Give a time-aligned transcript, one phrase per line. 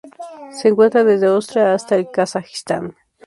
[0.49, 2.95] Se encuentra desde Austria hasta el Kazajistán.